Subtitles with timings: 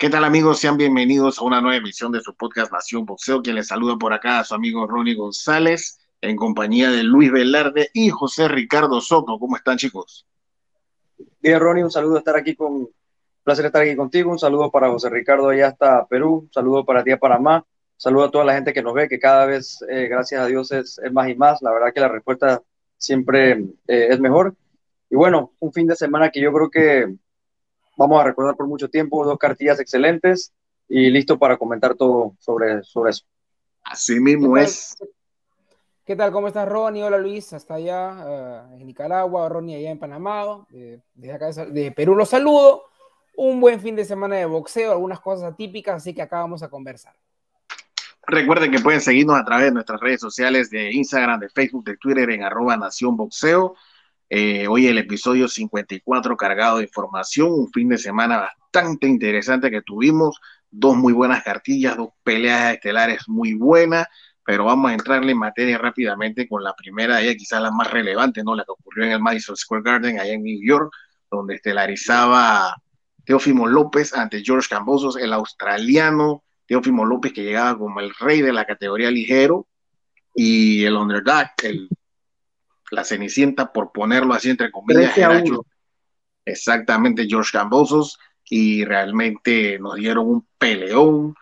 [0.00, 0.60] ¿Qué tal amigos?
[0.60, 3.42] Sean bienvenidos a una nueva emisión de su podcast Nación Boxeo.
[3.42, 7.90] Quien les saluda por acá a su amigo Ronnie González en compañía de Luis Velarde
[7.92, 9.38] y José Ricardo Soto.
[9.38, 10.26] ¿Cómo están chicos?
[11.42, 12.90] Bien Ronnie, un saludo estar aquí con, un
[13.44, 14.30] placer estar aquí contigo.
[14.30, 16.44] Un saludo para José Ricardo allá hasta Perú.
[16.46, 17.56] Un saludo para ti a Panamá.
[17.58, 17.64] Un
[17.98, 20.72] saludo a toda la gente que nos ve, que cada vez, eh, gracias a Dios,
[20.72, 21.60] es, más y más.
[21.60, 22.62] La verdad que la respuesta
[22.96, 23.52] siempre
[23.86, 24.56] eh, es mejor.
[25.10, 27.16] Y bueno, un fin de semana que yo creo que
[28.00, 30.54] vamos a recordar por mucho tiempo, dos cartillas excelentes
[30.88, 33.26] y listo para comentar todo sobre, sobre eso.
[33.84, 34.96] Así mismo es.
[36.06, 36.32] ¿Qué tal?
[36.32, 37.04] ¿Cómo estás, Ronnie?
[37.04, 42.16] Hola, Luis, hasta allá eh, en Nicaragua, Ronnie allá en Panamá, desde acá de Perú
[42.16, 42.84] los saludo.
[43.36, 46.68] Un buen fin de semana de boxeo, algunas cosas atípicas, así que acá vamos a
[46.68, 47.14] conversar.
[48.26, 51.96] Recuerden que pueden seguirnos a través de nuestras redes sociales de Instagram, de Facebook, de
[51.98, 53.74] Twitter en arroba Nación Boxeo.
[54.32, 59.82] Eh, hoy el episodio 54 cargado de información, un fin de semana bastante interesante que
[59.82, 64.06] tuvimos, dos muy buenas cartillas, dos peleas estelares muy buenas,
[64.44, 67.90] pero vamos a entrarle en materia rápidamente con la primera de ellas, quizás la más
[67.90, 68.54] relevante, ¿no?
[68.54, 70.92] La que ocurrió en el Madison Square Garden, allá en New York,
[71.28, 72.76] donde estelarizaba
[73.24, 78.52] Teófimo López ante George Cambosos, el australiano Teófimo López que llegaba como el rey de
[78.52, 79.66] la categoría ligero
[80.36, 81.88] y el underdog, el
[82.90, 85.14] la Cenicienta, por ponerlo así entre comillas,
[86.44, 91.34] exactamente George Cambosos, y realmente nos dieron un peleón,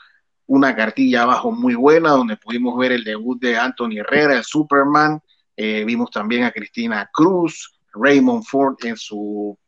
[0.47, 5.21] una cartilla abajo muy buena, donde pudimos ver el debut de Anthony Herrera, el Superman,
[5.57, 9.59] eh, vimos también a Cristina Cruz, Raymond Ford en su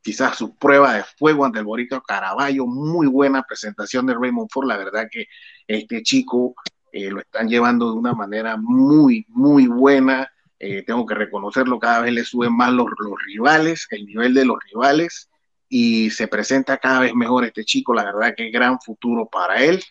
[0.00, 4.66] quizás su prueba de fuego ante el Boricua Caraballo, muy buena presentación de Raymond Ford,
[4.66, 5.26] la verdad que
[5.66, 6.54] este chico
[6.92, 10.30] eh, lo están llevando de una manera muy, muy buena,
[10.60, 12.86] eh, tengo que reconocerlo, cada vez le suben más los,
[13.26, 15.30] rivales, el nivel de los rivales,
[15.68, 19.82] y se presenta cada vez mejor este chico, la verdad que gran futuro para él.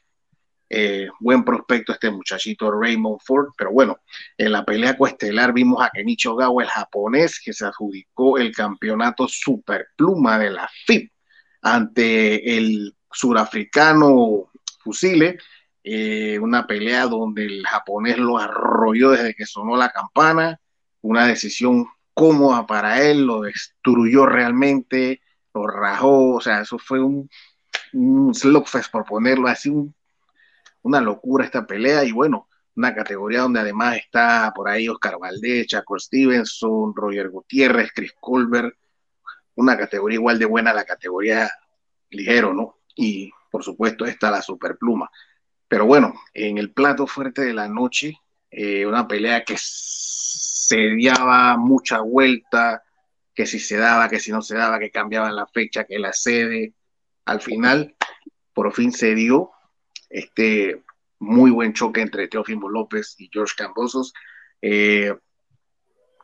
[0.70, 4.00] Eh, buen prospecto este muchachito Raymond Ford, pero bueno,
[4.38, 9.30] en la pelea coestelar vimos a Kenichi Ogawa, el japonés, que se adjudicó el campeonato
[9.30, 11.10] superpluma de la FIP
[11.62, 15.38] ante el surafricano Fusile,
[15.90, 20.60] eh, una pelea donde el japonés lo arrolló desde que sonó la campana,
[21.00, 25.22] una decisión cómoda para él, lo destruyó realmente,
[25.54, 27.30] lo rajó, o sea, eso fue un,
[27.94, 29.72] un slugfest por ponerlo así,
[30.82, 35.68] una locura esta pelea y bueno, una categoría donde además está por ahí Oscar Valdez,
[35.68, 38.76] Chaco Stevenson, Roger Gutiérrez, Chris Colbert,
[39.56, 41.50] una categoría igual de buena, la categoría
[42.10, 42.80] ligero, ¿no?
[42.94, 45.10] Y por supuesto está la superpluma.
[45.68, 48.20] Pero bueno, en el plato fuerte de la noche,
[48.50, 52.84] eh, una pelea que se daba mucha vuelta,
[53.34, 56.14] que si se daba, que si no se daba, que cambiaban la fecha, que la
[56.14, 56.74] sede.
[57.26, 57.96] Al final,
[58.54, 59.52] por fin se dio
[60.10, 60.82] este
[61.20, 64.14] muy buen choque entre Teófimo López y George Cambosos.
[64.62, 65.14] Eh,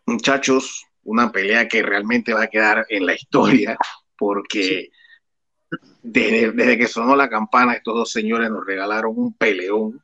[0.06, 3.78] muchachos, una pelea que realmente va a quedar en la historia,
[4.18, 4.90] porque
[6.02, 10.04] desde, que sonó la campana, estos dos señores nos regalaron un peleón,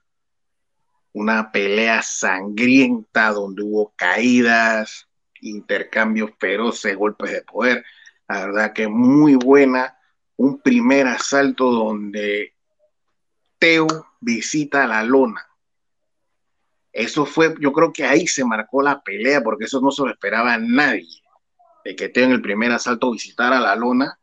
[1.14, 5.08] una pelea sangrienta donde hubo caídas,
[5.42, 7.86] intercambios feroces, golpes de poder.
[8.28, 9.96] La verdad que muy buena.
[10.38, 12.54] Un primer asalto donde
[13.58, 13.88] Teo
[14.22, 15.46] visita la lona.
[16.94, 20.12] Eso fue, yo creo que ahí se marcó la pelea, porque eso no se lo
[20.12, 21.22] esperaba a nadie.
[21.84, 24.19] De que Teo en el primer asalto visitara la lona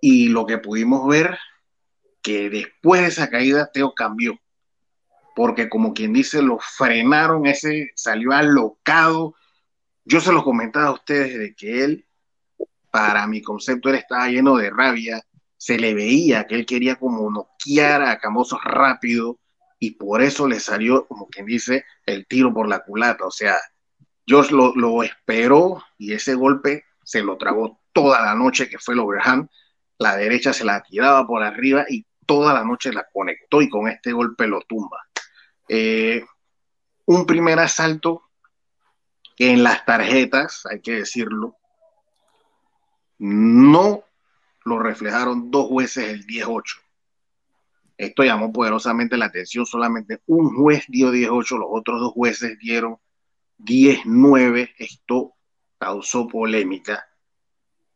[0.00, 1.38] y lo que pudimos ver,
[2.22, 4.38] que después de esa caída Teo cambió,
[5.34, 9.34] porque como quien dice, lo frenaron, ese salió alocado.
[10.04, 12.06] Yo se lo comentaba a ustedes de que él,
[12.90, 15.22] para mi concepto, él estaba lleno de rabia,
[15.56, 19.38] se le veía que él quería como noquear a Camosos rápido
[19.78, 23.26] y por eso le salió, como quien dice, el tiro por la culata.
[23.26, 23.56] O sea,
[24.26, 28.94] George lo, lo esperó y ese golpe se lo tragó toda la noche, que fue
[28.94, 29.48] el overhand,
[30.00, 33.86] la derecha se la tiraba por arriba y toda la noche la conectó y con
[33.86, 34.98] este golpe lo tumba.
[35.68, 36.24] Eh,
[37.04, 38.22] un primer asalto
[39.36, 41.56] en las tarjetas, hay que decirlo,
[43.18, 44.02] no
[44.64, 46.80] lo reflejaron dos jueces el 10-8.
[47.98, 52.96] Esto llamó poderosamente la atención, solamente un juez dio 10-8, los otros dos jueces dieron
[53.58, 54.74] 10-9.
[54.78, 55.34] Esto
[55.78, 57.09] causó polémica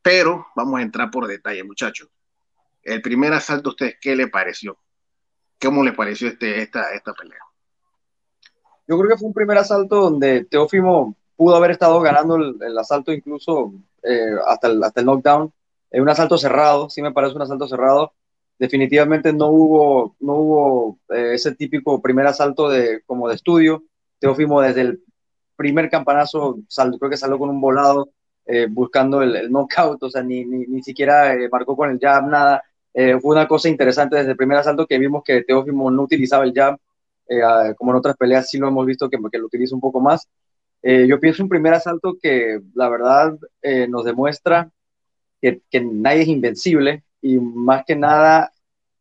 [0.05, 2.11] pero vamos a entrar por detalle, muchachos.
[2.83, 4.77] El primer asalto, ¿a ustedes qué le pareció?
[5.59, 7.39] ¿Cómo le pareció este, esta, esta pelea?
[8.87, 13.12] Yo creo que fue un primer asalto donde Teófimo pudo haber estado ganando el, asalto
[13.12, 13.73] incluso
[14.03, 15.51] eh, hasta, el, hasta el knockdown.
[15.91, 18.12] Es un asalto cerrado, sí me parece un asalto cerrado.
[18.59, 23.85] definitivamente no hubo, no hubo eh, ese típico primer asalto de, como de estudio.
[24.19, 25.05] Teófimo desde el
[25.57, 26.59] primer campanazo,
[26.99, 28.11] creo que salió con un volado,
[28.46, 31.99] eh, buscando el, el, knockout, o sea, ni, ni, ni siquiera eh, marcó con el
[31.99, 32.62] jab, nada.
[32.93, 36.52] fue una cosa interesante desde el primer asalto que vimos que Teófimo no utilizaba el
[36.55, 36.79] jab,
[37.76, 40.29] como en otras peleas sí lo hemos visto que, que lo utiliza un poco más.
[40.82, 43.37] yo pienso un primer asalto que la verdad
[43.88, 44.70] nos demuestra
[45.40, 48.52] que, que nadie es invencible, y más que nada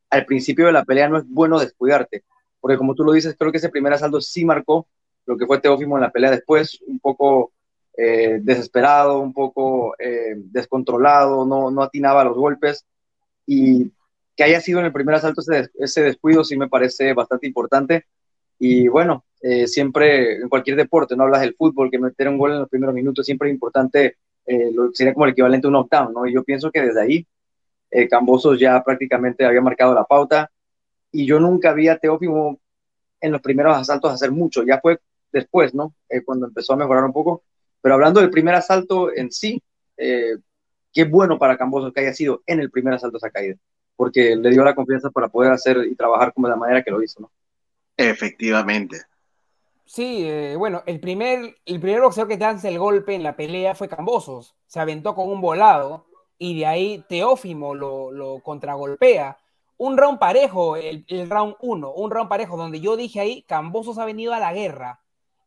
[0.10, 2.24] al principio de la pelea no es bueno descuidarte,
[2.62, 4.88] porque como tú lo dices, creo que ese primer asalto sí marcó
[5.26, 7.52] lo que fue Teófimo en la pelea después, un poco
[7.96, 12.88] eh, desesperado, un poco eh, descontrolado, no, no atinaba los golpes
[13.46, 13.92] y
[14.36, 18.06] que haya sido en el primer asalto ese, ese descuido sí me parece bastante importante
[18.58, 22.54] y bueno, eh, siempre en cualquier deporte, no hablas del fútbol, que meter un gol
[22.54, 24.18] en los primeros minutos siempre es importante,
[24.94, 26.26] sería como el equivalente a un knockdown, ¿no?
[26.26, 27.28] Y yo pienso que desde ahí
[28.10, 30.50] Cambosos ya prácticamente había marcado la pauta
[31.12, 32.60] y yo nunca vi a Teófimo
[33.22, 35.00] en los primeros asaltos hacer mucho, ya fue
[35.32, 35.94] después, ¿no?
[36.26, 37.44] Cuando empezó a mejorar un poco,
[37.84, 39.62] pero hablando del primer asalto en sí,
[39.98, 40.38] eh,
[40.94, 43.58] qué bueno para Cambosos que haya sido en el primer asalto esa caída,
[43.98, 46.92] porque le dio la confianza para poder hacer y trabajar como de la manera que
[46.92, 47.32] lo hizo, ¿no?
[47.98, 49.02] Efectivamente.
[49.86, 53.76] Sí, eh, bueno, el primer, el primer boxeador que hace el golpe en la pelea
[53.76, 54.56] fue Cambosos.
[54.66, 56.06] Se aventó con un volado
[56.38, 59.40] y de ahí Teófimo lo, lo contragolpea.
[59.76, 64.06] Un round parejo, el, round 1, un round parejo donde yo dije ahí, Cambosos ha
[64.06, 65.03] venido a la guerra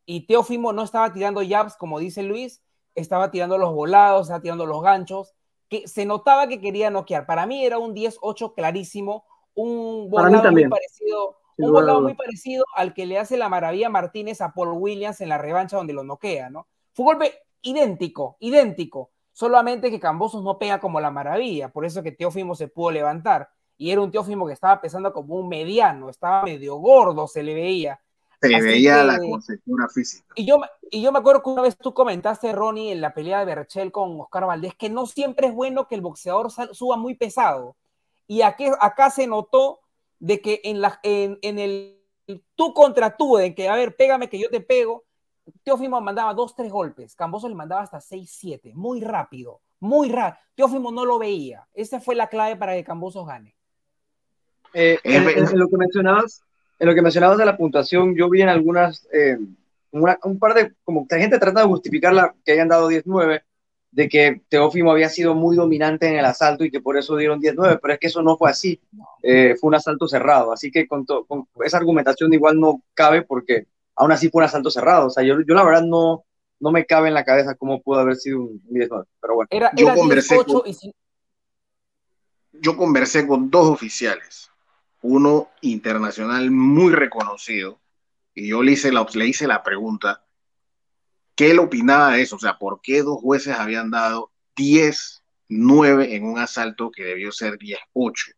[0.07, 2.63] y Teófimo no estaba tirando jabs, como dice Luis,
[2.95, 5.35] estaba tirando los volados, estaba tirando los ganchos,
[5.69, 7.27] que se notaba que quería noquear.
[7.27, 9.25] Para mí era un 10-8 clarísimo,
[9.55, 14.41] un volado muy parecido, un volado muy parecido al que le hace la maravilla Martínez
[14.41, 16.69] a Paul Williams en la revancha donde lo noquea, ¿no?
[16.93, 22.03] Fue un golpe idéntico, idéntico solamente que Cambosos no pega como la maravilla, por eso
[22.03, 23.51] que Teófimo se pudo levantar.
[23.77, 27.53] Y era un Teófimo que estaba pesando como un mediano, estaba medio gordo, se le
[27.53, 28.01] veía.
[28.41, 30.27] Se veía la conceptura física.
[30.35, 30.61] Y yo,
[30.91, 33.93] y yo me acuerdo que una vez tú comentaste, Ronnie, en la pelea de Berchel
[33.93, 37.77] con Oscar Valdés, que no siempre es bueno que el boxeador suba muy pesado.
[38.27, 39.81] Y aquí, acá se notó
[40.19, 41.97] de que en, la, en, en el
[42.55, 45.05] tú contra tú, en que, a ver, pégame que yo te pego,
[45.63, 50.43] Teófimo mandaba dos, tres golpes, Camboso le mandaba hasta seis, siete, muy rápido, muy rápido.
[50.57, 51.69] Teófimo no lo veía.
[51.75, 53.55] Esa fue la clave para que Camboso gane.
[54.75, 56.43] Eh, en, lo que mencionabas,
[56.79, 59.39] en lo que mencionabas de la puntuación, yo vi en algunas, eh,
[59.93, 63.43] un par de, como que gente trata de justificar la, que hayan dado 10-9,
[63.93, 67.41] de que Teófimo había sido muy dominante en el asalto y que por eso dieron
[67.41, 68.81] 10-9, pero es que eso no fue así,
[69.23, 73.67] eh, fue un asalto cerrado, así que con, con, esa argumentación igual no cabe porque
[73.97, 75.07] aún así fue un asalto cerrado.
[75.07, 76.25] O sea, yo, yo la verdad no,
[76.61, 79.49] no me cabe en la cabeza cómo pudo haber sido un 19, pero bueno.
[79.51, 80.63] Era, yo, conversé con,
[82.53, 84.51] yo conversé con dos oficiales,
[85.07, 87.81] uno internacional muy reconocido,
[88.35, 90.25] y yo le hice la, le hice la pregunta,
[91.37, 92.37] ¿qué él opinaba de eso?
[92.37, 97.31] O sea, ¿por qué dos jueces habían dado 10, 9 en un asalto que debió
[97.31, 98.33] ser 10, 8?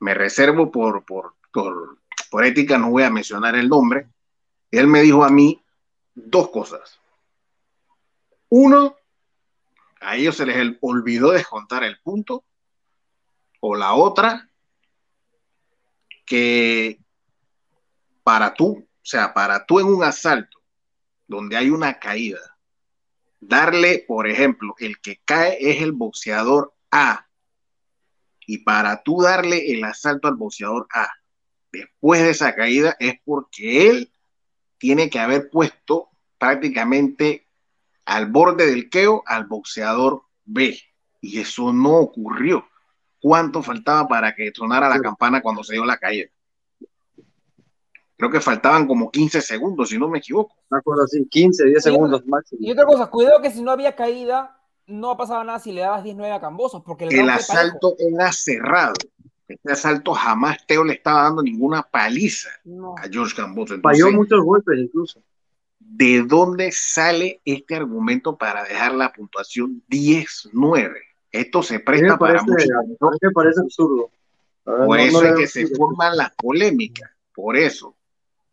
[0.00, 1.98] Me reservo por, por, por,
[2.30, 4.08] por ética, no voy a mencionar el nombre,
[4.70, 5.62] él me dijo a mí
[6.14, 6.98] dos cosas.
[8.48, 8.96] Uno,
[10.00, 12.44] a ellos se les olvidó descontar el punto.
[13.60, 14.50] O la otra,
[16.24, 17.00] que
[18.22, 20.58] para tú, o sea, para tú en un asalto
[21.26, 22.40] donde hay una caída,
[23.40, 27.26] darle, por ejemplo, el que cae es el boxeador A.
[28.46, 31.08] Y para tú darle el asalto al boxeador A
[31.74, 34.12] después de esa caída es porque él
[34.78, 37.48] tiene que haber puesto prácticamente
[38.04, 40.78] al borde del queo al boxeador B.
[41.20, 42.68] Y eso no ocurrió.
[43.24, 46.28] ¿Cuánto faltaba para que sonara la campana cuando se dio la caída?
[48.18, 50.54] Creo que faltaban como 15 segundos, si no me equivoco.
[50.68, 52.58] Me acuerdo así, 15, 10 segundos máximo.
[52.62, 56.04] Y otra cosa, cuidado que si no había caída, no pasaba nada si le dabas
[56.04, 58.92] 19 a Cambosos, porque el, el asalto era cerrado.
[59.48, 62.50] Este asalto jamás Teo le estaba dando ninguna paliza
[62.98, 63.80] a George Camboso.
[63.80, 65.22] Falló muchos golpes incluso.
[65.78, 71.13] ¿De dónde sale este argumento para dejar la puntuación 10-9?
[71.34, 72.64] Esto se presta para mucho.
[73.20, 74.08] Me parece absurdo.
[74.62, 77.10] Por eso es que se forman las polémicas.
[77.34, 77.96] Por eso.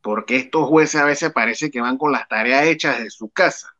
[0.01, 3.75] Porque estos jueces a veces parece que van con las tareas hechas de su casa.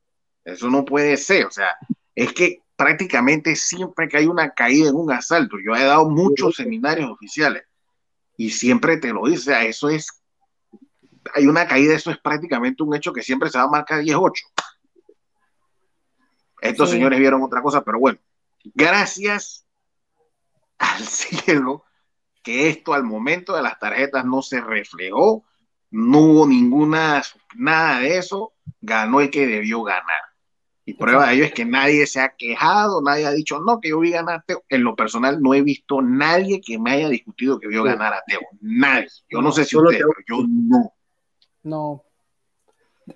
[0.45, 1.47] Eso no puede ser.
[1.47, 1.75] O sea,
[2.13, 6.57] es que prácticamente siempre que hay una caída en un asalto, yo he dado muchos
[6.57, 7.63] seminarios oficiales
[8.37, 10.21] y siempre te lo dice, eso es,
[11.33, 14.31] hay una caída, eso es prácticamente un hecho que siempre se va a marcar 10-8.
[16.61, 18.19] Estos señores vieron otra cosa, pero bueno,
[18.63, 19.65] gracias
[20.77, 21.85] al cielo,
[22.43, 25.45] que esto al momento de las tarjetas no se reflejó,
[25.91, 27.21] no hubo ninguna,
[27.55, 30.21] nada de eso, ganó el que debió ganar.
[30.83, 33.89] Y prueba de ello es que nadie se ha quejado, nadie ha dicho, no, que
[33.89, 34.63] yo vi ganar a Teo.
[34.67, 38.23] En lo personal no he visto nadie que me haya discutido que vio ganar a
[38.25, 38.41] Teo.
[38.61, 39.07] Nadie.
[39.29, 40.93] Yo no, sé si usted, pero yo no.
[41.63, 42.03] No.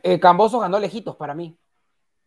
[0.04, 1.58] Eh, Camboso ganó lejitos para mí.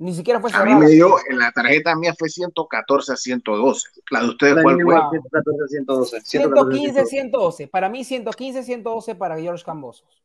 [0.01, 3.89] Ni siquiera fue A mí me dio, en la tarjeta mía fue 114 a 112.
[4.11, 4.95] La de ustedes, ¿cuál fue?
[4.95, 6.21] 114 a 112.
[6.21, 7.67] 115 112.
[7.67, 10.23] Para mí, 115 112 para George Cambosos.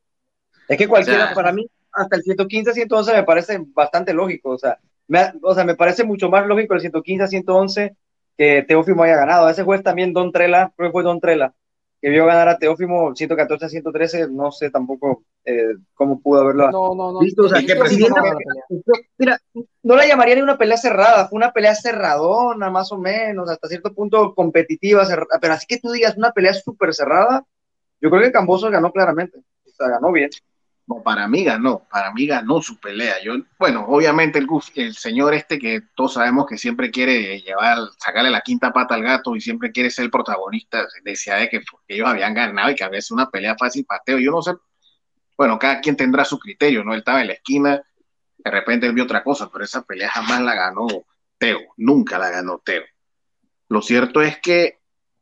[0.68, 4.52] Es que cualquiera, para mí, hasta el 115 112 me parece bastante lógico.
[4.52, 4.78] O sea,
[5.08, 7.96] me, o sea, me parece mucho más lógico el 115 a 111
[8.38, 9.50] que Teófimo haya ganado.
[9.50, 11.54] Ese juez también, Don Trela, creo que fue Don Trela,
[12.04, 16.70] que vio ganar a Teófimo 114 a 113, no sé tampoco eh, cómo pudo haberlo
[16.70, 17.44] no, no, no, visto.
[17.44, 17.80] O sea, que
[19.18, 19.40] mira,
[19.84, 23.70] no la llamaría ni una pelea cerrada, fue una pelea cerradona, más o menos, hasta
[23.70, 25.08] cierto punto competitiva,
[25.40, 27.46] pero así que tú digas una pelea súper cerrada,
[28.02, 30.30] yo creo que Camboso ganó claramente, o sea, ganó bien.
[30.86, 33.16] No, para mí ganó, para mí ganó su pelea.
[33.24, 34.44] Yo, bueno, obviamente
[34.76, 39.04] el, señor este que todos sabemos que siempre quiere llevar, sacarle la quinta pata al
[39.04, 42.84] gato y siempre quiere ser el protagonista, decía de que, ellos habían ganado y que
[42.84, 44.20] había sido una pelea fácil pateo.
[44.20, 44.52] Yo no sé,
[45.38, 46.94] bueno, cada quien tendrá su criterio, ¿no?
[46.94, 47.82] Él estaba en la esquina,
[48.38, 50.88] de repente él vio otra cosa, pero esa pelea jamás la ganó
[51.38, 52.84] Teo, nunca la ganó Teo.
[53.70, 54.80] Lo cierto es que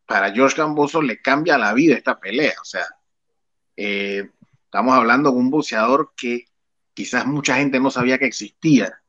[0.07, 2.85] para George Gamboso le cambia la vida esta pelea, o sea,
[3.77, 4.29] eh,
[4.71, 6.45] Estamos hablando de un buceador que
[6.93, 9.01] quizás mucha gente no sabía que existía,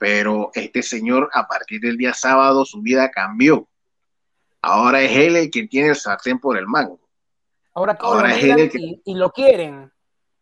[0.00, 3.68] pero este señor a partir del día sábado su vida cambió.
[4.60, 6.98] Ahora es él el que tiene el sartén por el mango.
[7.72, 9.00] Ahora, ahora es él el que...
[9.04, 9.92] y, lo quieren.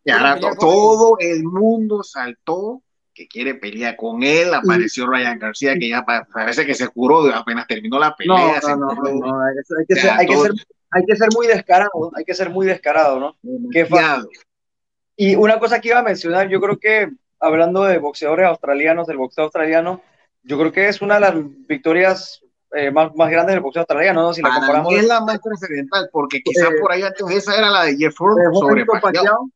[0.03, 2.81] Y ahora todo el mundo saltó
[3.13, 4.51] que quiere pelear con él.
[4.51, 8.61] Apareció Ryan García, que ya parece que se curó apenas terminó la pelea.
[8.67, 10.53] No, no, no, hay que, ser, hay que ser
[10.91, 13.37] hay que ser muy descarado, hay que ser muy descarado, ¿no?
[13.71, 13.87] Qué
[15.15, 19.17] Y una cosa que iba a mencionar, yo creo que hablando de boxeadores australianos, del
[19.17, 20.01] boxeo australiano,
[20.43, 21.33] yo creo que es una de las
[21.67, 22.41] victorias
[22.73, 24.33] eh, más, más grandes del boxeo australiano, ¿no?
[24.33, 24.93] Si la comparamos.
[24.93, 28.19] es la más trascendental, porque quizás eh, por ahí antes esa era la de Jeff
[28.19, 29.49] Horn sobre Pacquiao.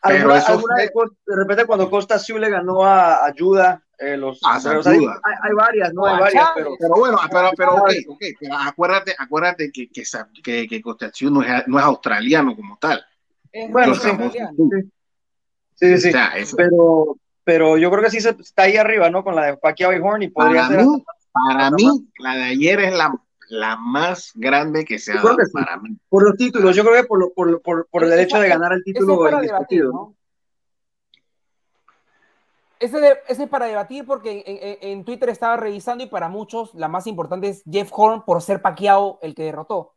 [0.00, 0.90] Alguna, alguna de,
[1.26, 4.98] de, repente cuando Costa Sioux le ganó a, a Judah, eh, los, ah, hay,
[5.42, 9.70] hay, varias, no hay varias, pero, pero bueno, pero, pero ok, ok, pero acuérdate, acuérdate
[9.72, 10.02] que, que,
[10.42, 10.82] que, que
[11.30, 13.04] no es, no es australiano como tal.
[13.70, 14.08] bueno, sí,
[15.76, 16.54] sí, sí, sí.
[16.56, 19.22] pero, pero yo creo que sí se, está ahí arriba, ¿no?
[19.22, 20.86] Con la de Pacquiao y Horn y podría para ser.
[20.86, 23.14] Mí, para mí, la de ayer es la,
[23.48, 25.96] la más grande que se ha dado para mí.
[26.08, 28.82] Por los títulos, yo creo que por, por, por, por el derecho de ganar el
[28.82, 30.16] título indiscutido, ¿no?
[32.84, 37.48] Ese, es para debatir porque en, Twitter estaba revisando y para muchos la más importante
[37.48, 39.94] es Jeff Horn por ser paqueado el que derrotó.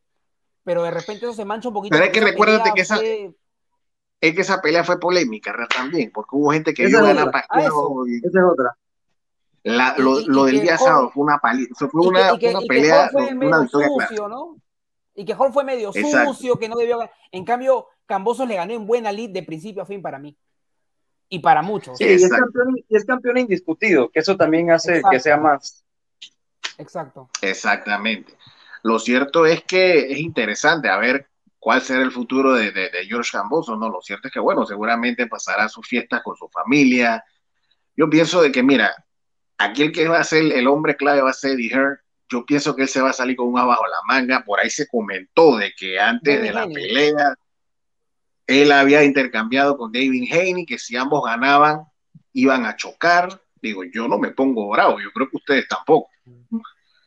[0.63, 1.93] Pero de repente eso se mancha un poquito.
[1.93, 6.51] Pero es que recuérdate que esa, es que esa pelea fue polémica también, porque hubo
[6.51, 7.29] gente que vio ganar.
[7.55, 8.25] Y...
[8.25, 9.97] Esa es otra.
[9.97, 14.55] lo, del día sábado fue una, pali fue una, una pelea, una victoria sucio, ¿no?
[15.13, 16.99] Y que Horn fue medio sucio, que no debió
[17.33, 20.37] En cambio, Cambosos le ganó en buena lead de principio a fin para mí
[21.29, 21.97] y para muchos.
[21.97, 25.83] Sí, y es, campeón, y es, campeón, indiscutido, que eso también hace que sea más.
[26.77, 27.29] Exacto.
[27.41, 28.33] Exactamente.
[28.83, 31.27] Lo cierto es que es interesante a ver
[31.59, 33.89] cuál será el futuro de, de, George Camboso, ¿no?
[33.89, 37.23] Lo cierto es que, bueno, seguramente pasará sus fiestas con su familia.
[37.95, 39.05] Yo pienso de que, mira,
[39.57, 41.97] aquí el que va a ser el hombre clave va a ser Eddie Hearn.
[42.29, 44.43] Yo pienso que él se va a salir con un bajo la manga.
[44.45, 47.35] Por ahí se comentó de que antes de la pelea
[48.47, 51.85] él había intercambiado con David Haney que si ambos ganaban
[52.33, 53.41] iban a chocar.
[53.61, 56.09] Digo, yo no me pongo bravo, yo creo que ustedes tampoco.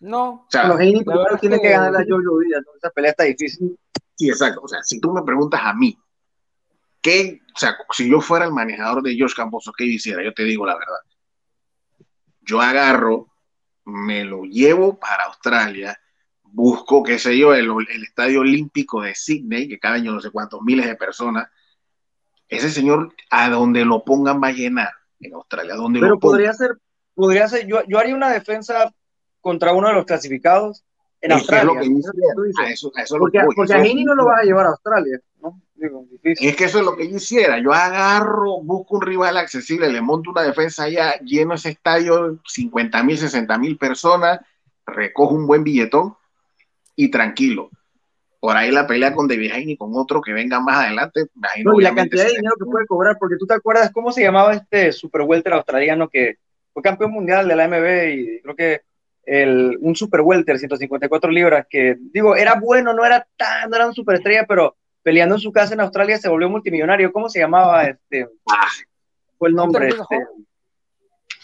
[0.01, 2.77] No, o sea, los Haney primero tiene que, ganar a Jojo Díaz, ¿no?
[2.77, 3.79] esa pelea está difícil.
[4.17, 4.61] Sí, exacto.
[4.63, 5.99] O sea, si tú me preguntas a mí,
[7.01, 10.23] ¿qué, o sea, si yo fuera el manejador de George Camposo, ¿qué hiciera?
[10.23, 10.99] Yo te digo la verdad.
[12.41, 13.29] Yo agarro,
[13.85, 16.00] me lo llevo para Australia,
[16.53, 17.71] busco, qué sé yo, el,
[18.03, 21.49] Estadio Olímpico de Sydney, que cada año no sé cuántos miles de personas,
[22.49, 24.91] ese señor a donde lo pongan va a llenar
[25.21, 25.75] en Australia.
[25.75, 26.79] Donde Pero podría ser,
[27.15, 28.93] podría ser, yo, yo haría una defensa
[29.41, 30.85] contra uno de los clasificados
[31.21, 31.81] en Australia.
[33.55, 35.61] porque, a Heini no lo vas a llevar a Australia, ¿no?
[36.23, 37.59] es que eso es lo que yo hiciera.
[37.59, 43.03] Yo agarro, busco un rival accesible, le monto una defensa allá, lleno ese estadio, 50
[43.03, 44.41] mil, 60 mil personas,
[44.85, 46.17] recojo un buen billetón
[47.01, 47.71] y tranquilo.
[48.41, 51.27] Por ahí la pelea con David y con otro que venga más adelante.
[51.65, 54.23] no, y la cantidad de dinero que puede cobrar, porque tú te acuerdas cómo se
[54.23, 56.37] llamaba este super welter australiano que
[56.73, 58.83] fue campeón mundial de la MB y creo que
[59.25, 63.87] el, un super welter, 154 libras, que digo, era bueno, no era tan, no era
[63.87, 67.13] un superestrella, pero peleando en su casa en Australia se volvió multimillonario.
[67.13, 68.29] ¿Cómo se llamaba este?
[68.51, 68.67] Ah,
[69.39, 69.89] fue el nombre.
[69.89, 70.27] Este,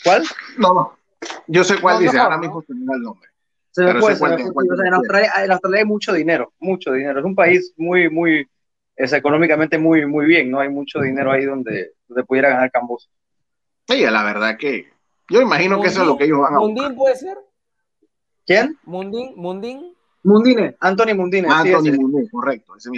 [0.05, 0.25] ¿Cuál?
[0.59, 0.99] No, no.
[1.47, 3.29] Yo sé cuál dice, ahora mismo se el nombre.
[3.77, 7.19] En, Australia, en Australia hay mucho dinero, mucho dinero.
[7.19, 8.49] Es un país muy, muy,
[8.95, 10.61] es económicamente muy, muy bien, ¿no?
[10.61, 13.11] Hay mucho dinero ahí donde, donde pudiera ganar Cambos.
[13.89, 14.87] Sí, la verdad que
[15.29, 17.37] yo imagino que eso es lo que ellos van a ¿Mundín puede ser?
[18.47, 18.79] ¿Quién?
[18.85, 19.97] Mundín, Mundín.
[20.23, 21.49] Mundine, Anthony Mundine.
[21.49, 22.75] Anthony Mundine, correcto.
[22.77, 22.91] Ese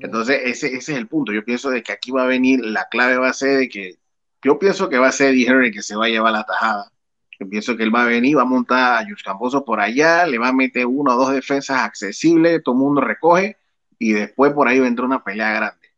[0.00, 1.32] Entonces, ese, ese, es el punto.
[1.32, 3.96] Yo pienso de que aquí va a venir, la clave va a ser de que,
[4.42, 6.92] yo pienso que va a ser Eddie Henry que se va a llevar la tajada.
[7.40, 10.26] Yo pienso que él va a venir, va a montar a Jus Camposo por allá,
[10.26, 13.56] le va a meter uno o dos defensas accesibles, todo el mundo recoge,
[13.98, 15.88] y después por ahí vendrá una pelea grande.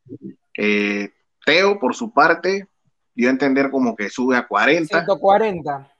[0.56, 1.12] Eh,
[1.44, 2.68] Teo, por su parte,
[3.12, 4.86] dio a entender como que sube a 40.
[5.00, 5.92] 140.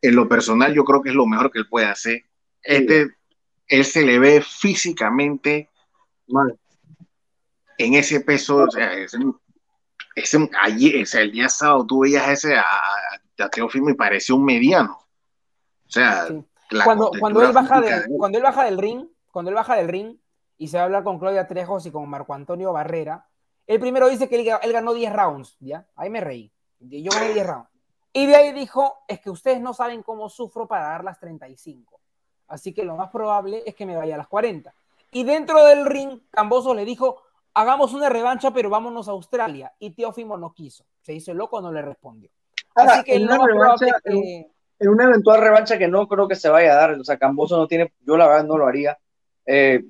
[0.00, 2.22] En lo personal, yo creo que es lo mejor que él puede hacer.
[2.62, 3.08] Este,
[3.66, 5.68] él se le ve físicamente
[6.28, 6.58] mal.
[7.76, 9.18] En ese peso, o sea, ese,
[10.14, 12.64] ese, ayer, el día sábado tú veías ese a,
[13.42, 14.98] a Teófimo y parecía un mediano.
[15.86, 16.26] O sea,
[16.84, 20.16] cuando, cuando, él baja de, cuando él baja del ring, cuando él baja del ring
[20.58, 23.26] y se va a hablar con Claudia Trejos y con Marco Antonio Barrera,
[23.66, 25.86] el primero dice que él, ganó 10 rounds, ¿ya?
[25.94, 26.52] Ahí me reí.
[26.80, 27.68] Yo gané 10 rounds.
[28.12, 32.00] Y de ahí dijo, es que ustedes no saben cómo sufro para dar las 35.
[32.48, 34.74] Así que lo más probable es que me vaya a las 40.
[35.12, 37.22] Y dentro del ring, Camboso le dijo,
[37.54, 39.72] hagamos una revancha, pero vámonos a Australia.
[39.78, 40.84] Y Teófimo no quiso.
[41.02, 42.30] Se hizo loco, no le respondió.
[42.78, 46.72] Así que en una, revancha, en una eventual revancha que no creo que se vaya
[46.72, 48.96] a dar, o sea, Camboso no tiene, yo la verdad no lo haría.
[49.46, 49.82] Eh,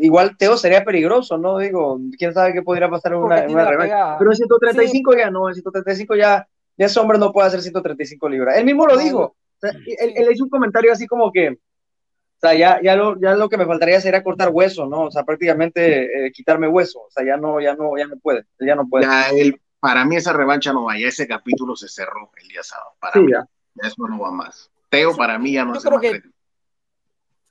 [0.00, 1.58] igual Teo sería peligroso, ¿no?
[1.58, 4.16] Digo, quién sabe qué podría pasar en una, revancha.
[4.18, 8.28] Pero en 135 ya no, en 135 ya, ya ese hombre no puede hacer 135
[8.28, 8.56] libras.
[8.56, 9.34] Él mismo lo dijo.
[9.62, 13.58] él, hizo un comentario así como que, o sea, ya, ya, lo, ya lo que
[13.58, 15.02] me faltaría sería cortar hueso, ¿no?
[15.06, 17.00] O sea, prácticamente eh, quitarme hueso.
[17.00, 18.44] O sea, ya no, ya no, ya no puede.
[18.58, 19.04] Ya no puede.
[19.04, 20.98] Ya él, para mí esa revancha no va.
[20.98, 22.92] Ya ese capítulo se cerró el día sábado.
[23.00, 23.32] Para mí.
[23.32, 23.46] Ya.
[23.86, 24.70] eso no va más.
[24.88, 26.02] Teo para mí ya no es más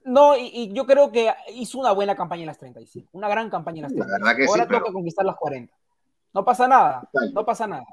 [0.05, 3.77] no, y, yo creo que hizo una buena campaña en las 35, una gran campaña
[3.77, 4.25] en las 35.
[4.25, 5.73] La Ahora toca conquistar las 40.
[6.33, 7.85] No pasa nada, no pasa nada.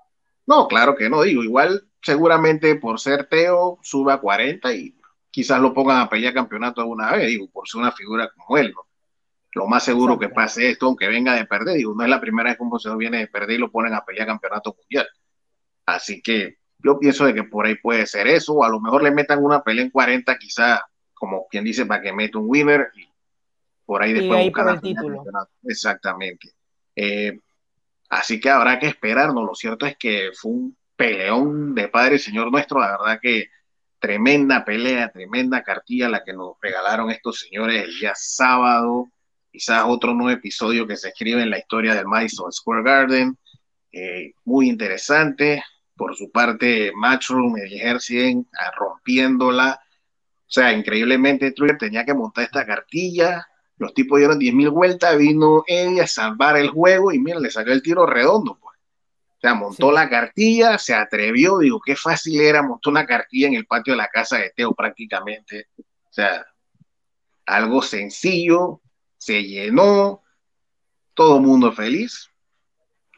[0.46, 4.94] No, claro que no, digo, igual seguramente por ser Teo sube a 40 y
[5.30, 8.72] quizás lo pongan a pelear campeonato alguna vez, digo, por ser una figura como él,
[8.74, 8.85] ¿no?
[9.56, 12.50] Lo más seguro que pase esto, aunque venga de perder, digo, no es la primera
[12.50, 15.08] vez que un se viene de perder y lo ponen a pelear campeonato mundial.
[15.86, 19.02] Así que yo pienso de que por ahí puede ser eso, o a lo mejor
[19.02, 20.82] le metan una pelea en 40, quizás
[21.14, 23.08] como quien dice, para que meta un winner y
[23.86, 25.24] por ahí después y el título.
[25.64, 26.50] Exactamente.
[26.94, 27.40] Eh,
[28.10, 29.42] así que habrá que esperarnos.
[29.42, 32.78] Lo cierto es que fue un peleón de Padre Señor nuestro.
[32.78, 33.46] La verdad que
[33.98, 39.08] tremenda pelea, tremenda cartilla la que nos regalaron estos señores el día sábado.
[39.56, 43.38] Quizás otro nuevo episodio que se escribe en la historia del Madison Square Garden.
[43.90, 45.64] Eh, muy interesante.
[45.96, 48.44] Por su parte, Matchroom, el ejército
[48.76, 49.80] rompiéndola
[50.46, 55.64] o sea, increíblemente Truyer tenía que montar esta cartilla, los tipos dieron 10.000 vueltas, vino
[55.66, 58.78] Eddie a salvar el juego y mira, le sacó el tiro redondo, pues.
[58.78, 63.54] O sea, montó la cartilla, se atrevió, digo, qué fácil era, montó una cartilla en
[63.54, 65.66] el patio de la casa de Teo prácticamente.
[65.78, 66.46] O sea,
[67.44, 68.80] algo sencillo,
[69.26, 70.22] se llenó,
[71.14, 72.30] todo mundo feliz.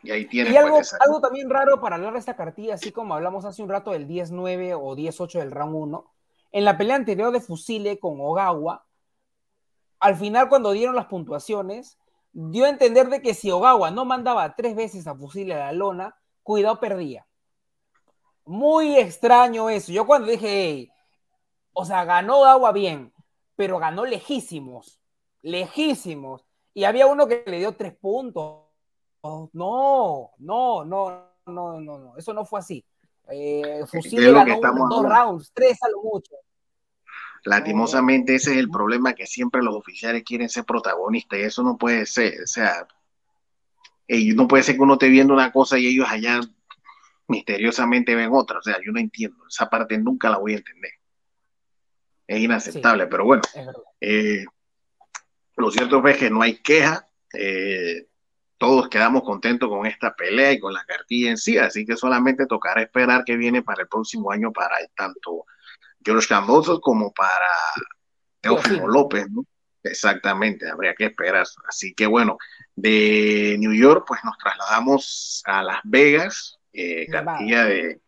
[0.03, 0.51] Y ahí tiene.
[0.51, 3.63] Y algo, pues, algo también raro para hablar de esta cartilla, así como hablamos hace
[3.63, 6.13] un rato del 10-9 o 10-8 del round 1
[6.51, 8.87] en la pelea anterior de Fusile con Ogawa,
[10.01, 11.99] al final cuando dieron las puntuaciones,
[12.33, 15.73] dio a entender de que si Ogawa no mandaba tres veces a Fusile a la
[15.73, 17.27] lona, cuidado perdía.
[18.47, 19.93] Muy extraño eso.
[19.93, 20.91] Yo cuando dije,
[21.75, 23.13] o sea, ganó Ogawa bien,
[23.57, 24.98] pero ganó lejísimos,
[25.43, 26.45] lejísimos.
[26.75, 28.65] Y había uno que le dio tres puntos.
[29.23, 32.85] No, no, no, no, no, no, eso no fue así.
[33.31, 36.35] Eh, Fusil ganó dos rounds, tres a lo mucho.
[37.45, 41.79] Lastimosamente ese es el problema que siempre los oficiales quieren ser protagonistas y eso no
[41.79, 42.87] puede ser, o sea,
[44.09, 46.41] no puede ser que uno esté viendo una cosa y ellos allá
[47.29, 50.93] misteriosamente ven otra, o sea, yo no entiendo, esa parte nunca la voy a entender.
[52.27, 53.43] Es inaceptable, pero bueno,
[54.01, 54.45] eh,
[55.59, 58.07] lo cierto es que no hay queja, eh,
[58.59, 62.47] todos quedamos contentos con esta pelea y con la cartilla en sí, así que solamente
[62.47, 65.45] tocará esperar que viene para el próximo año para tanto
[66.05, 67.51] George Cambosos como para
[68.41, 69.45] Teófimo López, ¿no?
[69.83, 71.47] Exactamente, habría que esperar.
[71.69, 72.37] Así que bueno,
[72.75, 78.01] de New York pues nos trasladamos a Las Vegas, eh, cartilla de,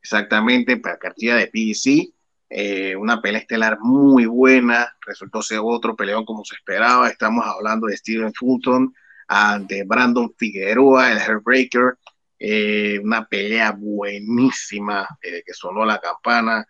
[0.00, 2.14] exactamente, para cartilla de PDC.
[2.54, 7.08] Eh, una pelea estelar muy buena, resultó ser otro peleón como se esperaba.
[7.08, 8.92] Estamos hablando de Steven Fulton
[9.26, 11.96] ante Brandon Figueroa, el Hairbreaker.
[12.38, 16.66] Eh, una pelea buenísima eh, que sonó la campana,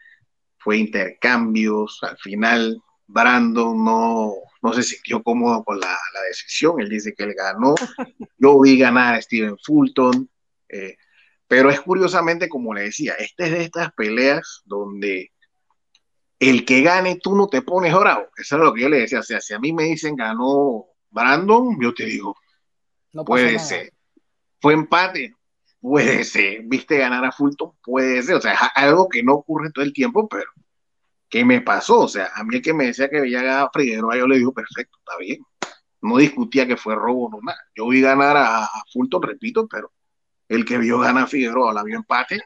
[0.58, 1.98] fue intercambios.
[2.02, 6.80] Al final, Brandon no, no se sintió cómodo con la, la, decisión.
[6.80, 7.74] Él dice que él ganó.
[8.38, 10.30] Yo vi ganar a Steven Fulton.
[10.68, 10.96] Eh,
[11.48, 15.32] pero es curiosamente, como le decía, esta es de estas peleas donde
[16.42, 18.26] el que gane tú no te pones bravo.
[18.36, 19.20] Eso es lo que yo le decía.
[19.20, 22.36] O sea, si a mí me dicen ganó Brandon, yo te digo,
[23.12, 23.92] no puede ser.
[24.60, 25.36] Fue empate,
[25.80, 26.62] puede ser.
[26.64, 28.34] Viste ganar a Fulton, puede ser.
[28.34, 30.50] O sea, algo que no ocurre todo el tiempo, pero
[31.28, 32.00] ¿qué me pasó?
[32.00, 34.38] O sea, a mí el que me decía que veía ganar a Figueroa, yo le
[34.38, 35.44] digo, perfecto, está bien.
[36.00, 37.60] No discutía que fue robo no nada.
[37.76, 39.92] Yo vi ganar a, Fulton, repito, pero
[40.48, 42.40] el que vio ganar a Figueroa la vio empate.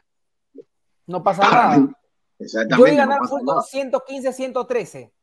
[1.07, 1.97] No pasa nada.
[2.39, 2.77] Exactamente.
[2.77, 5.13] Yo vi ganar no Fulton 115 113.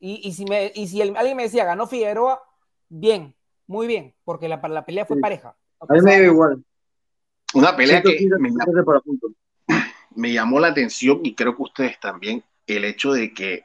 [0.00, 2.40] Y, y si, me, y si alguien me decía ganó Figueroa,
[2.88, 3.34] bien,
[3.66, 5.56] muy bien, porque la, la pelea fue pareja.
[5.80, 6.64] a mí me dio igual.
[7.54, 9.02] Una pelea que me llamó,
[10.14, 13.64] me llamó la atención y creo que ustedes también, el hecho de que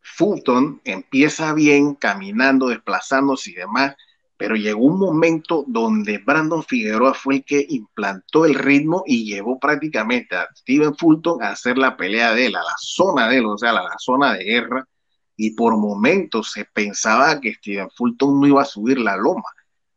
[0.00, 3.96] Fulton empieza bien, caminando, desplazándose y demás,
[4.40, 9.60] pero llegó un momento donde Brandon Figueroa fue el que implantó el ritmo y llevó
[9.60, 13.44] prácticamente a Steven Fulton a hacer la pelea de él, a la zona de él,
[13.44, 14.88] o sea, a la zona de guerra,
[15.36, 19.50] y por momentos se pensaba que Steven Fulton no iba a subir la loma,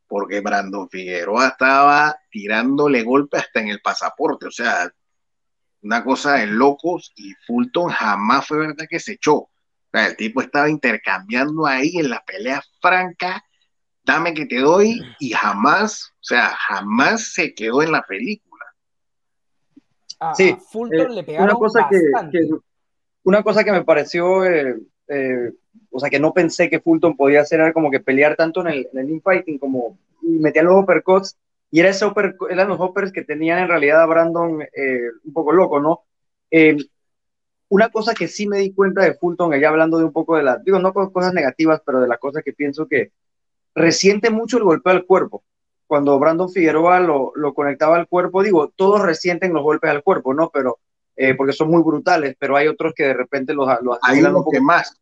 [0.09, 4.91] porque Brandon Figueroa estaba tirándole golpe hasta en el pasaporte, o sea,
[5.83, 9.47] una cosa de locos y Fulton jamás fue verdad que se echó.
[9.93, 13.41] El tipo estaba intercambiando ahí en la pelea franca,
[14.03, 18.65] dame que te doy, y jamás, o sea, jamás se quedó en la película.
[20.35, 22.49] sí, Fulton eh, le pegaron una cosa que,
[23.23, 25.51] una cosa que me pareció eh, eh,
[25.89, 28.89] o sea, que no pensé que Fulton podía hacer como que pelear tanto en el,
[28.91, 31.37] en el infighting como y metían los uppercuts
[31.69, 32.05] y era ese
[32.49, 36.03] eran los hoppers que tenían en realidad a Brandon eh, un poco loco, ¿no?
[36.51, 36.77] Eh,
[37.69, 40.43] una cosa que sí me di cuenta de Fulton, allá hablando de un poco de
[40.43, 43.11] las, digo, no cosas negativas, pero de las cosas que pienso que
[43.75, 45.43] resiente mucho el golpe al cuerpo.
[45.87, 50.33] Cuando Brandon Figueroa lo, lo conectaba al cuerpo, digo, todos resienten los golpes al cuerpo,
[50.33, 50.49] ¿no?
[50.51, 50.79] Pero
[51.15, 54.61] eh, porque son muy brutales, pero hay otros que de repente los, los un poco
[54.61, 54.99] más.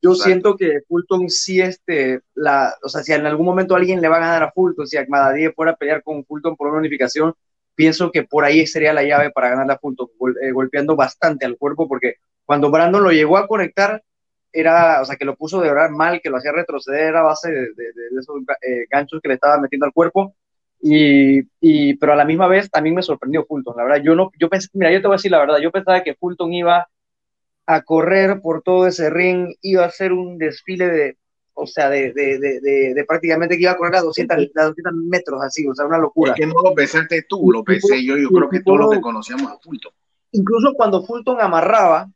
[0.00, 4.08] Yo siento que Fulton sí, este, la, o sea, si en algún momento alguien le
[4.08, 7.34] va a ganar a Fulton, si Ahmadadie fuera a pelear con Fulton por una unificación,
[7.76, 10.08] pienso que por ahí sería la llave para ganar a Fulton,
[10.42, 14.02] eh, golpeando bastante al cuerpo, porque cuando Brandon lo llegó a conectar,
[14.52, 17.50] era, o sea, que lo puso de verdad mal, que lo hacía retroceder a base
[17.50, 17.72] de,
[18.18, 20.34] esos eh, ganchos que le estaba metiendo al cuerpo,
[20.80, 24.30] y, y, pero a la misma vez también me sorprendió Fulton, la verdad, yo no,
[24.38, 26.88] yo pensé, mira, yo te voy a decir la verdad, yo pensaba que Fulton iba
[27.66, 31.16] a correr por todo ese ring, iba a hacer un desfile de,
[31.54, 32.60] o sea, de, de, de,
[32.94, 35.98] de prácticamente que iba a correr a 200, a 200, metros así, o sea, una
[35.98, 36.32] locura.
[36.32, 39.00] Es que no lo pensaste tú, lo pensé yo, yo creo que todos los que
[39.00, 39.92] conocíamos a Fulton.
[40.32, 42.08] Incluso cuando Fulton amarraba,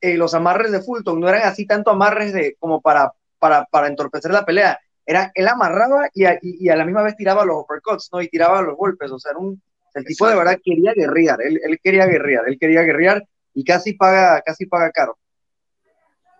[0.00, 3.88] eh, los amarres de Fulton no eran así tanto amarres de, como para, para, para
[3.88, 7.56] entorpecer la pelea, era, él amarraba y a, y, a, la misma vez tiraba los
[7.62, 8.20] uppercuts, ¿no?
[8.20, 9.62] Y tiraba los golpes, o sea, era un,
[9.94, 10.30] el tipo Exacto.
[10.30, 14.66] de verdad quería guerrear, él, él quería guerrear, él quería guerrear y casi paga, casi
[14.66, 15.18] paga caro.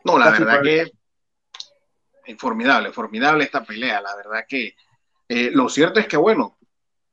[0.05, 4.01] No, la casi verdad que es formidable, formidable esta pelea.
[4.01, 4.75] La verdad que
[5.29, 6.59] eh, lo cierto es que, bueno,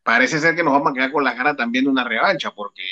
[0.03, 2.83] parece ser que nos vamos a quedar con la cara también de una revancha, porque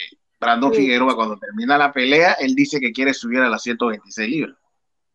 [0.43, 0.81] Brandon sí.
[0.81, 4.57] Figueroa, cuando termina la pelea, él dice que quiere subir a las 126 libras.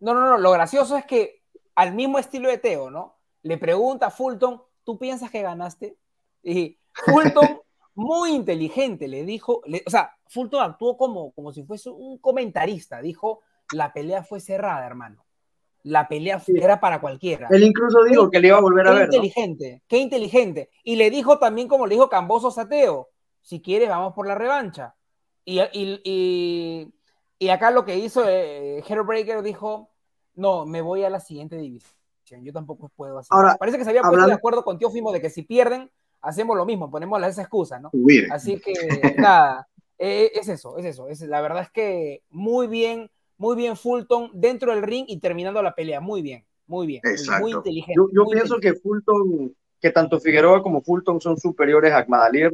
[0.00, 1.42] No, no, no, lo gracioso es que
[1.74, 3.16] al mismo estilo de Teo, ¿no?
[3.42, 5.96] Le pregunta a Fulton, ¿tú piensas que ganaste?
[6.42, 7.60] Y Fulton
[7.94, 13.00] muy inteligente, le dijo, le, o sea, Fulton actuó como, como si fuese un comentarista,
[13.00, 15.24] dijo, la pelea fue cerrada, hermano.
[15.84, 16.52] La pelea sí.
[16.56, 17.48] era para cualquiera.
[17.50, 19.04] Él incluso dijo que le iba a volver a qué ver.
[19.06, 19.82] inteligente, ¿no?
[19.86, 20.70] qué inteligente.
[20.82, 23.08] Y le dijo también, como le dijo Camboso Sateo,
[23.40, 24.94] si quieres, vamos por la revancha.
[25.48, 26.94] Y, y, y,
[27.38, 29.88] y acá lo que hizo eh, Hairbreaker dijo,
[30.34, 31.94] no, me voy a la siguiente división.
[32.42, 33.28] Yo tampoco puedo hacer.
[33.30, 36.54] Ahora, Parece que se había puesto de acuerdo con Teófimo de que si pierden, hacemos
[36.54, 37.88] lo mismo, ponemos esa excusa, ¿no?
[37.94, 38.30] Bien.
[38.30, 38.74] Así que
[39.16, 41.08] nada, eh, es eso, es eso.
[41.08, 45.62] Es, la verdad es que muy bien, muy bien Fulton dentro del ring y terminando
[45.62, 47.42] la pelea, muy bien, muy bien, Exacto.
[47.42, 47.94] muy inteligente.
[47.96, 48.82] Yo, yo muy pienso inteligente.
[48.82, 52.52] que Fulton, que tanto Figueroa como Fulton son superiores a Agmadaliev.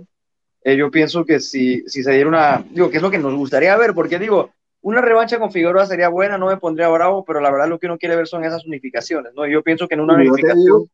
[0.64, 3.34] Eh, yo pienso que si, si se diera una, digo, que es lo que nos
[3.34, 4.50] gustaría ver, porque digo,
[4.80, 7.86] una revancha con Figueroa sería buena, no me pondría bravo, pero la verdad lo que
[7.86, 9.46] uno quiere ver son esas unificaciones, ¿no?
[9.46, 10.90] Yo pienso que en una unificación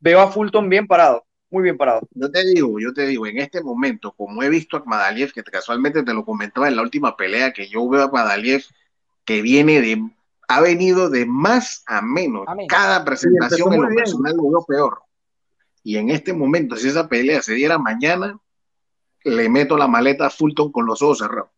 [0.00, 2.00] veo a Fulton bien parado muy bien parado.
[2.10, 5.44] Yo te digo, yo te digo, en este momento, como he visto a Madaliev, que
[5.44, 8.64] casualmente te lo comentaba en la última pelea, que yo veo a Madaliev
[9.24, 10.02] que viene de,
[10.48, 12.44] ha venido de más a menos.
[12.68, 15.02] Cada presentación en lo personal lo veo peor.
[15.84, 18.36] Y en este momento, si esa pelea se diera mañana,
[19.24, 21.50] le meto la maleta a Fulton con los ojos cerrados.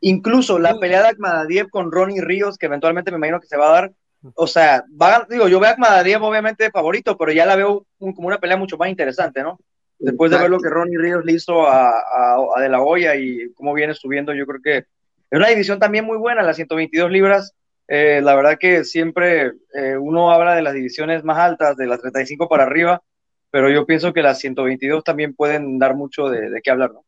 [0.00, 3.68] Incluso la pelea de Akmadiev con Ronnie Ríos, que eventualmente me imagino que se va
[3.68, 3.92] a dar,
[4.34, 8.26] o sea, va, digo, yo veo a Akmadiev obviamente favorito, pero ya la veo como
[8.26, 9.58] una pelea mucho más interesante, ¿no?
[9.98, 13.52] Después de ver lo que Ronnie Ríos le hizo a, a, De La Hoya y
[13.52, 17.54] cómo viene subiendo, yo creo que es una división también muy buena, las 122 libras.
[17.86, 22.00] Eh, la verdad que siempre eh, uno habla de las divisiones más altas, de las
[22.00, 23.02] 35 para arriba,
[23.50, 27.04] pero yo pienso que las 122 también pueden dar mucho de, qué hablar, ¿no?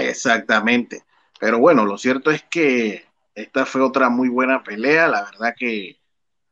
[0.00, 1.04] Exactamente.
[1.38, 5.08] Pero bueno, lo cierto es que esta fue otra muy buena pelea.
[5.08, 5.98] La verdad que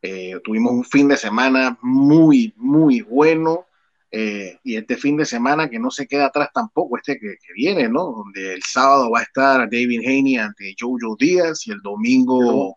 [0.03, 3.67] eh, tuvimos un fin de semana muy, muy bueno.
[4.13, 7.89] Eh, y este fin de semana que no se queda atrás tampoco, este que, viene,
[7.89, 8.07] ¿no?
[8.11, 12.75] Donde el sábado va a estar David Haney ante Jojo Díaz y el domingo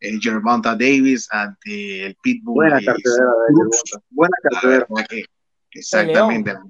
[0.00, 2.54] eh, Gervonta Davis ante el Pitbull.
[2.54, 3.26] Buena cartera,
[4.10, 4.86] Buena cartera.
[5.72, 6.52] Exactamente.
[6.52, 6.62] Las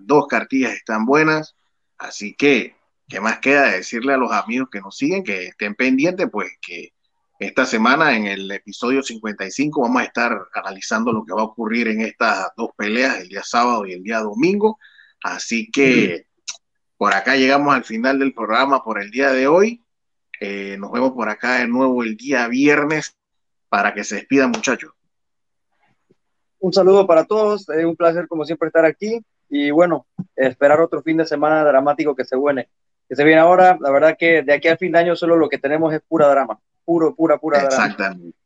[0.00, 1.54] dos cartillas están buenas.
[1.98, 2.76] Así que,
[3.08, 6.28] ¿qué más queda decirle a los amigos que nos siguen que estén pendientes?
[6.30, 6.92] Pues que
[7.38, 11.88] esta semana en el episodio 55 vamos a estar analizando lo que va a ocurrir
[11.88, 14.78] en estas dos peleas, el día sábado y el día domingo.
[15.22, 16.26] Así que
[16.96, 19.84] por acá llegamos al final del programa por el día de hoy.
[20.40, 23.16] Eh, nos vemos por acá de nuevo el día viernes
[23.68, 24.92] para que se despidan muchachos.
[26.62, 31.02] Un saludo para todos, es un placer como siempre estar aquí y bueno, esperar otro
[31.02, 32.68] fin de semana dramático que se viene,
[33.08, 33.76] que se viene ahora.
[33.80, 36.28] La verdad que de aquí al fin de año solo lo que tenemos es pura
[36.28, 37.86] drama, puro, pura, pura drama.
[37.86, 38.38] Exactamente.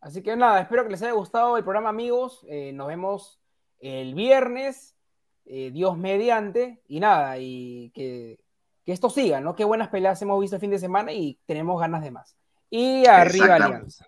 [0.00, 3.40] Así que nada, espero que les haya gustado el programa amigos, eh, nos vemos
[3.78, 4.96] el viernes,
[5.44, 8.40] eh, Dios mediante, y nada, y que,
[8.84, 9.54] que, esto siga, ¿no?
[9.54, 12.36] Qué buenas peleas hemos visto el fin de semana y tenemos ganas de más.
[12.68, 14.06] Y arriba Alianza.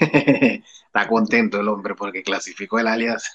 [0.90, 3.30] Está contento el hombre porque clasificó el Alianza.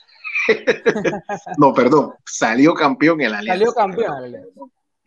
[1.58, 3.66] no, perdón, salió campeón el Alianza.
[3.66, 4.34] Salió campeón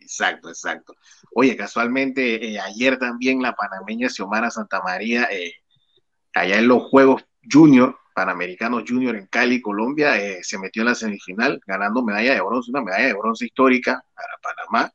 [0.09, 0.95] Exacto, exacto.
[1.35, 5.53] Oye, casualmente eh, ayer también la panameña Xiomara Santa María, eh,
[6.33, 10.95] allá en los Juegos Junior, Panamericanos Junior en Cali, Colombia, eh, se metió en la
[10.95, 14.91] semifinal ganando medalla de bronce, una medalla de bronce histórica para Panamá.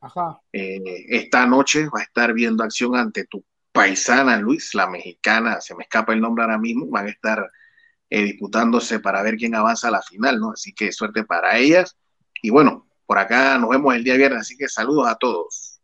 [0.51, 3.41] esta noche va a estar viendo acción ante tu
[3.75, 7.51] paisana Luis, la mexicana, se me escapa el nombre ahora mismo, van a estar
[8.09, 10.51] eh, disputándose para ver quién avanza a la final, ¿no?
[10.51, 11.97] Así que suerte para ellas.
[12.41, 15.74] Y bueno, por acá nos vemos el día viernes, así que saludos a todos.